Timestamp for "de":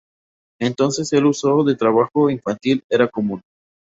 1.63-1.75